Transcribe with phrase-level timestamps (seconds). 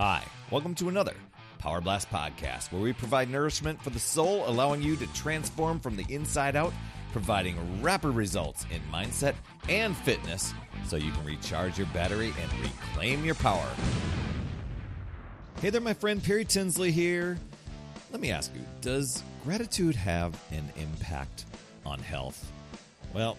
[0.00, 1.14] Hi, welcome to another
[1.58, 5.96] Power Blast podcast where we provide nourishment for the soul, allowing you to transform from
[5.96, 6.72] the inside out,
[7.10, 9.34] providing rapid results in mindset
[9.68, 10.54] and fitness
[10.86, 13.68] so you can recharge your battery and reclaim your power.
[15.60, 17.36] Hey there, my friend Perry Tinsley here.
[18.12, 21.46] Let me ask you Does gratitude have an impact
[21.84, 22.52] on health?
[23.12, 23.36] Well,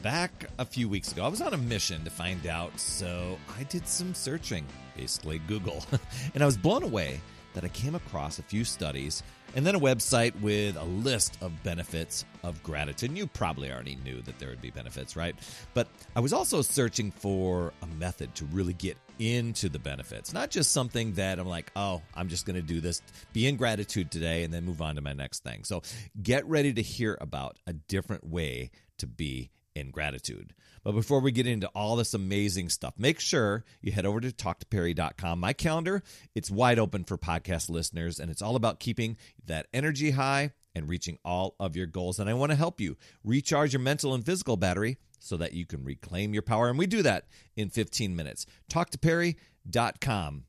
[0.00, 3.64] back a few weeks ago, I was on a mission to find out, so I
[3.64, 4.64] did some searching,
[4.96, 5.84] basically Google,
[6.34, 7.20] and I was blown away
[7.54, 9.22] that I came across a few studies
[9.54, 13.16] and then a website with a list of benefits of gratitude.
[13.16, 15.34] You probably already knew that there would be benefits, right?
[15.74, 20.50] But I was also searching for a method to really get into the benefits, not
[20.50, 24.10] just something that I'm like, oh, I'm just going to do this, be in gratitude
[24.10, 25.64] today, and then move on to my next thing.
[25.64, 25.82] So
[26.22, 30.54] get ready to hear about a different way to be in gratitude.
[30.84, 34.30] But before we get into all this amazing stuff, make sure you head over to
[34.30, 35.38] talktoperry.com.
[35.38, 36.02] My calendar,
[36.34, 40.88] it's wide open for podcast listeners, and it's all about keeping that energy high and
[40.88, 42.18] reaching all of your goals.
[42.18, 45.66] And I want to help you recharge your mental and physical battery so that you
[45.66, 46.68] can reclaim your power.
[46.68, 47.26] And we do that
[47.56, 48.46] in 15 minutes.
[48.70, 50.44] Talktoperry.com.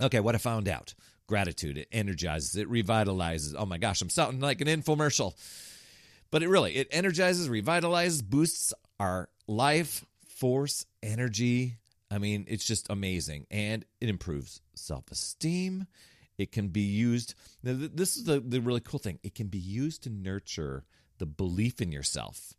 [0.00, 0.94] Okay, what I found out
[1.26, 3.54] gratitude, it energizes, it revitalizes.
[3.58, 5.34] Oh my gosh, I'm sounding like an infomercial.
[6.36, 11.78] But it really it energizes, revitalizes, boosts our life, force, energy.
[12.10, 13.46] I mean, it's just amazing.
[13.50, 15.86] And it improves self-esteem.
[16.36, 17.32] It can be used.
[17.62, 19.18] This is the, the really cool thing.
[19.22, 20.84] It can be used to nurture
[21.16, 22.52] the belief in yourself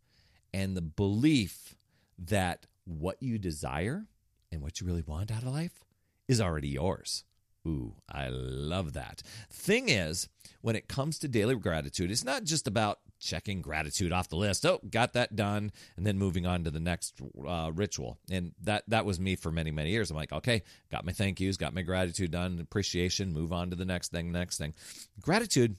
[0.51, 1.75] and the belief
[2.17, 4.07] that what you desire
[4.51, 5.85] and what you really want out of life
[6.27, 7.25] is already yours.
[7.67, 9.21] Ooh, I love that.
[9.51, 10.29] Thing is,
[10.61, 14.65] when it comes to daily gratitude, it's not just about checking gratitude off the list.
[14.65, 18.17] Oh, got that done, and then moving on to the next uh, ritual.
[18.29, 20.11] And that that was me for many many years.
[20.11, 23.75] I'm like, okay, got my thank yous, got my gratitude done, appreciation, move on to
[23.75, 24.73] the next thing, next thing.
[25.21, 25.75] Gratitude,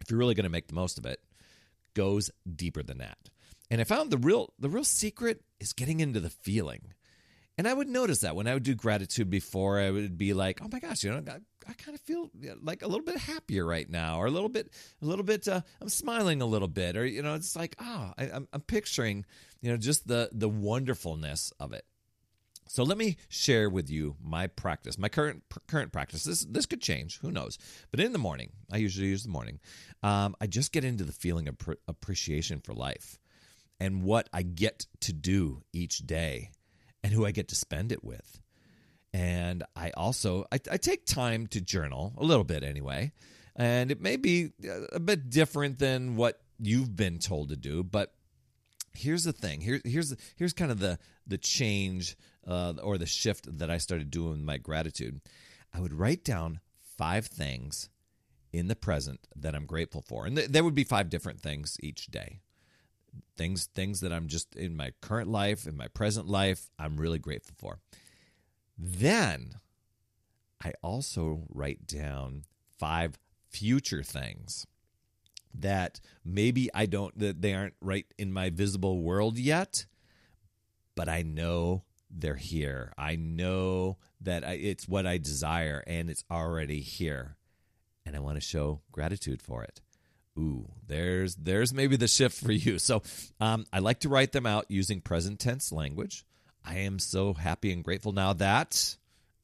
[0.00, 1.20] if you're really going to make the most of it,
[1.94, 3.18] goes deeper than that.
[3.70, 6.92] And I found the real the real secret is getting into the feeling.
[7.60, 10.62] And I would notice that when I would do gratitude before, I would be like,
[10.62, 12.30] "Oh my gosh, you know, I, I kind of feel
[12.62, 14.72] like a little bit happier right now, or a little bit,
[15.02, 18.14] a little bit, uh, I'm smiling a little bit, or you know, it's like, ah,
[18.16, 19.26] oh, I'm, I'm picturing,
[19.60, 21.84] you know, just the the wonderfulness of it."
[22.66, 26.24] So let me share with you my practice, my current current practice.
[26.24, 27.58] This this could change, who knows?
[27.90, 29.60] But in the morning, I usually use the morning.
[30.02, 33.18] Um, I just get into the feeling of pr- appreciation for life
[33.78, 36.52] and what I get to do each day
[37.02, 38.40] and who I get to spend it with.
[39.12, 43.12] And I also I, I take time to journal a little bit anyway,
[43.56, 44.52] and it may be
[44.92, 48.12] a bit different than what you've been told to do, but
[48.92, 52.16] here's the thing here, here's here's kind of the the change
[52.46, 55.20] uh, or the shift that I started doing with my gratitude.
[55.72, 56.60] I would write down
[56.96, 57.88] five things
[58.52, 61.76] in the present that I'm grateful for, and th- there would be five different things
[61.82, 62.40] each day
[63.36, 67.18] things things that I'm just in my current life, in my present life, I'm really
[67.18, 67.78] grateful for.
[68.78, 69.54] Then
[70.62, 72.44] I also write down
[72.78, 73.18] five
[73.48, 74.66] future things
[75.54, 79.86] that maybe I don't that they aren't right in my visible world yet,
[80.94, 82.92] but I know they're here.
[82.98, 87.36] I know that I, it's what I desire and it's already here.
[88.04, 89.80] And I want to show gratitude for it
[90.38, 92.78] ooh, there's there's maybe the shift for you.
[92.78, 93.02] So
[93.40, 96.24] um, I like to write them out using present tense language.
[96.64, 98.96] I am so happy and grateful now that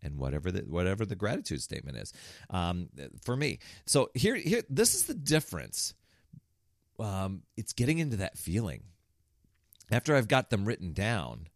[0.03, 2.13] and whatever the whatever the gratitude statement is
[2.51, 2.89] um,
[3.23, 3.59] for me.
[3.87, 5.95] So here here this is the difference.
[6.99, 8.83] Um, it's getting into that feeling
[9.91, 11.49] after I've got them written down.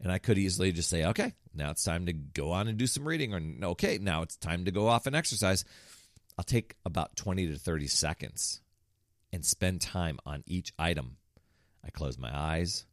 [0.00, 2.86] And I could easily just say, okay, now it's time to go on and do
[2.86, 5.64] some reading, or okay, now it's time to go off and exercise.
[6.36, 8.60] I'll take about 20 to 30 seconds
[9.32, 11.16] and spend time on each item.
[11.84, 12.86] I close my eyes.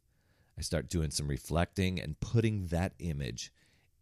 [0.58, 3.52] I start doing some reflecting and putting that image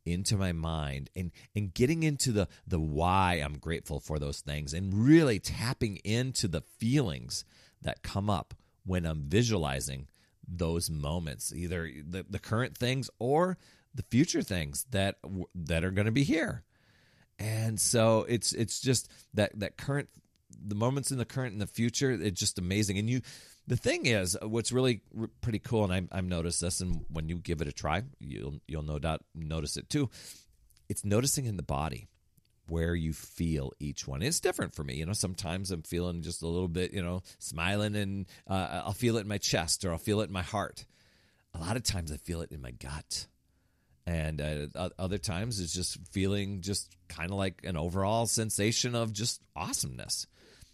[0.05, 4.73] into my mind and and getting into the the why I'm grateful for those things
[4.73, 7.45] and really tapping into the feelings
[7.83, 8.55] that come up
[8.85, 10.09] when I'm visualizing
[10.49, 13.59] those moments either the, the current things or
[13.95, 15.17] the future things that
[15.55, 16.65] that are going to be here
[17.41, 20.09] and so it's it's just that that current
[20.63, 22.99] the moments in the current and the future it's just amazing.
[22.99, 23.23] And you
[23.67, 25.01] the thing is what's really
[25.41, 28.57] pretty cool and I, i've noticed this and when you give it a try you'll
[28.67, 30.11] you'll no doubt notice it too
[30.89, 32.09] it's noticing in the body
[32.69, 34.23] where you feel each one.
[34.23, 37.23] It's different for me you know sometimes i'm feeling just a little bit you know
[37.39, 40.43] smiling and uh, i'll feel it in my chest or i'll feel it in my
[40.43, 40.85] heart.
[41.55, 43.27] A lot of times i feel it in my gut
[44.11, 44.41] And
[44.75, 49.41] uh, other times it's just feeling just kind of like an overall sensation of just
[49.55, 50.27] awesomeness.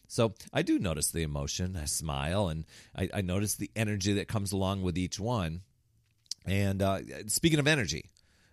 [0.08, 1.76] So I do notice the emotion.
[1.76, 2.64] I smile and
[2.96, 5.60] I, I notice the energy that comes along with each one.
[6.46, 8.08] And uh, speaking of energy,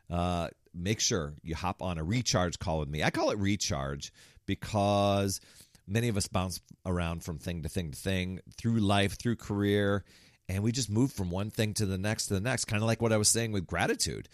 [0.09, 3.03] uh, make sure you hop on a recharge call with me.
[3.03, 4.12] I call it recharge
[4.45, 5.39] because
[5.88, 10.03] many of us bounce around from thing to thing to thing through life, through career,
[10.50, 12.88] and we just move from one thing to the next to the next, kind of
[12.88, 14.27] like what I was saying with gratitude.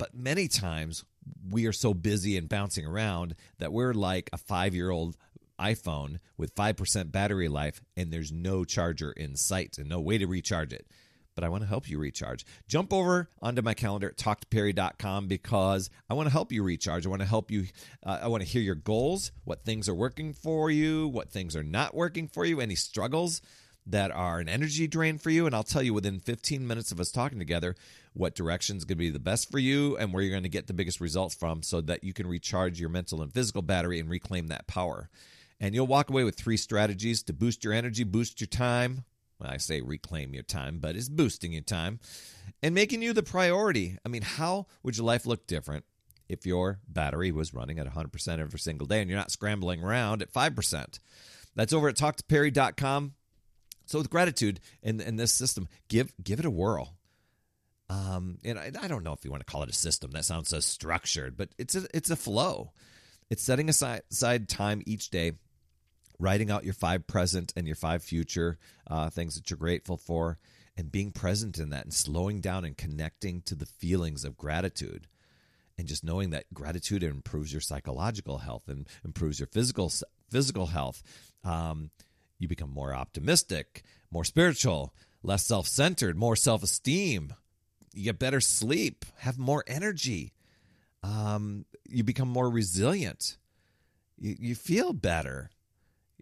[0.00, 1.04] But many times
[1.50, 5.18] we are so busy and bouncing around that we're like a five year old
[5.60, 10.26] iPhone with 5% battery life and there's no charger in sight and no way to
[10.26, 10.86] recharge it.
[11.34, 12.46] But I want to help you recharge.
[12.66, 17.04] Jump over onto my calendar at talktoperry.com because I want to help you recharge.
[17.04, 17.66] I want to help you.
[18.02, 21.54] Uh, I want to hear your goals, what things are working for you, what things
[21.54, 23.42] are not working for you, any struggles
[23.86, 25.46] that are an energy drain for you.
[25.46, 27.74] And I'll tell you within 15 minutes of us talking together
[28.12, 30.48] what direction is going to be the best for you and where you're going to
[30.48, 34.00] get the biggest results from so that you can recharge your mental and physical battery
[34.00, 35.08] and reclaim that power.
[35.58, 39.04] And you'll walk away with three strategies to boost your energy, boost your time.
[39.42, 42.00] I say reclaim your time, but it's boosting your time
[42.62, 43.96] and making you the priority.
[44.04, 45.84] I mean, how would your life look different
[46.28, 50.20] if your battery was running at 100% every single day and you're not scrambling around
[50.20, 50.98] at 5%?
[51.56, 53.14] That's over at talktoperry.com.
[53.90, 56.94] So with gratitude in, in this system, give give it a whirl.
[57.88, 60.12] Um, and I, I don't know if you want to call it a system.
[60.12, 62.70] That sounds so structured, but it's a it's a flow.
[63.30, 65.32] It's setting aside, aside time each day
[66.20, 68.58] writing out your five present and your five future
[68.88, 70.38] uh, things that you're grateful for,
[70.76, 75.08] and being present in that and slowing down and connecting to the feelings of gratitude.
[75.76, 79.90] And just knowing that gratitude improves your psychological health and improves your physical
[80.30, 81.02] physical health.
[81.42, 81.90] Um,
[82.40, 84.92] you become more optimistic, more spiritual,
[85.22, 87.34] less self centered, more self esteem.
[87.94, 90.32] You get better sleep, have more energy.
[91.02, 93.36] Um, you become more resilient.
[94.18, 95.50] You, you feel better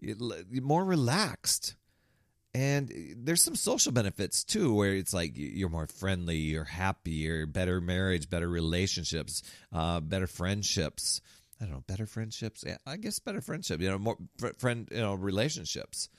[0.01, 1.75] you, more relaxed.
[2.53, 7.79] And there's some social benefits too, where it's like you're more friendly, you're happier, better
[7.79, 11.21] marriage, better relationships, uh, better friendships.
[11.59, 12.63] I don't know, better friendships.
[12.85, 13.81] I guess better friendship.
[13.81, 14.17] You know, more
[14.57, 16.09] friend, you know, relationships.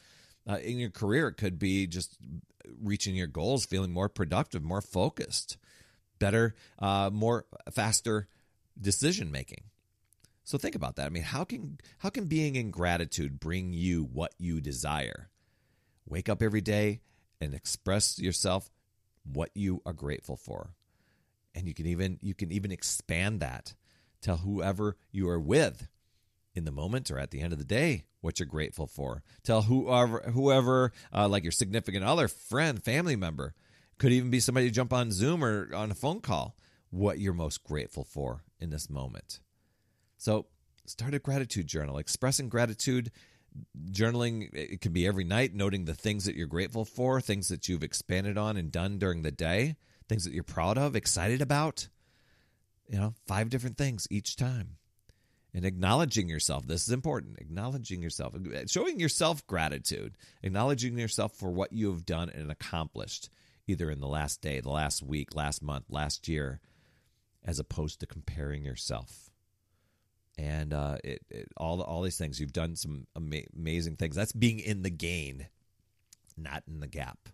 [0.48, 2.16] Uh, in your career, it could be just
[2.82, 5.56] reaching your goals, feeling more productive, more focused,
[6.18, 8.28] better, uh, more faster
[8.80, 9.64] decision making.
[10.44, 11.06] So think about that.
[11.06, 15.30] I mean, how can how can being in gratitude bring you what you desire?
[16.06, 17.00] Wake up every day
[17.40, 18.70] and express yourself
[19.24, 20.70] what you are grateful for.
[21.54, 23.74] And you can even you can even expand that.
[24.20, 25.88] Tell whoever you are with
[26.54, 29.22] in the moment or at the end of the day what you're grateful for.
[29.42, 33.54] Tell whoever whoever uh, like your significant other, friend, family member,
[33.98, 36.56] could even be somebody to jump on Zoom or on a phone call
[36.90, 39.40] what you're most grateful for in this moment.
[40.18, 40.46] So
[40.86, 43.10] start a gratitude journal, expressing gratitude.
[43.90, 47.68] Journaling, it can be every night, noting the things that you're grateful for, things that
[47.68, 49.76] you've expanded on and done during the day,
[50.08, 51.88] things that you're proud of, excited about.
[52.90, 54.76] You know, five different things each time.
[55.54, 56.66] And acknowledging yourself.
[56.66, 57.38] This is important.
[57.38, 63.30] Acknowledging yourself, showing yourself gratitude, acknowledging yourself for what you have done and accomplished,
[63.66, 66.60] either in the last day, the last week, last month, last year,
[67.44, 69.30] as opposed to comparing yourself
[70.40, 72.40] and uh, it, it, all all these things.
[72.40, 74.16] You've done some ama- amazing things.
[74.16, 75.48] That's being in the gain,
[76.36, 77.28] not in the gap.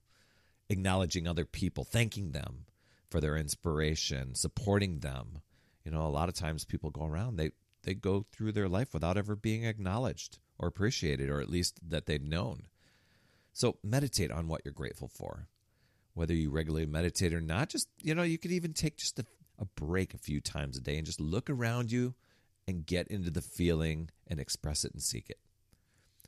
[0.69, 2.65] Acknowledging other people, thanking them
[3.11, 5.39] for their inspiration, supporting them.
[5.87, 7.53] You know, a lot of times people go around they
[7.85, 12.07] they go through their life without ever being acknowledged or appreciated, or at least that
[12.07, 12.67] they've known.
[13.53, 15.47] So meditate on what you're grateful for.
[16.13, 19.27] Whether you regularly meditate or not, just you know, you could even take just a,
[19.61, 22.15] a break a few times a day and just look around you
[22.67, 25.39] and get into the feeling and express it and seek it.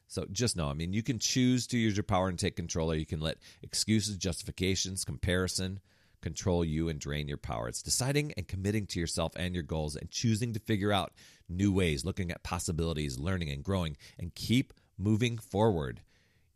[0.06, 2.92] So just know, I mean, you can choose to use your power and take control,
[2.92, 5.80] or you can let excuses, justifications, comparison
[6.20, 7.68] control you and drain your power.
[7.68, 11.12] It's deciding and committing to yourself and your goals and choosing to figure out
[11.48, 16.00] new ways, looking at possibilities, learning and growing, and keep moving forward.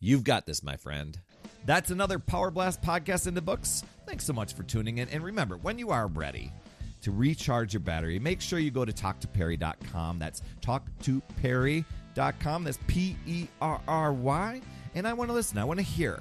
[0.00, 1.19] You've got this, my friend.
[1.64, 3.85] That's another Power Blast podcast in the books.
[4.04, 5.09] Thanks so much for tuning in.
[5.09, 6.52] And remember, when you are ready,
[7.02, 10.19] to recharge your battery, make sure you go to talktoperry.com.
[10.19, 12.64] That's talktoperry.com.
[12.64, 14.61] That's P E R R Y.
[14.95, 15.59] And I want to listen.
[15.59, 16.21] I want to hear,